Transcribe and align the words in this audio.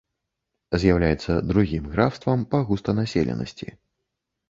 З'яўляецца 0.83 1.37
другім 1.51 1.83
графствам 1.93 2.39
па 2.55 2.65
густанаселенасці. 2.73 3.67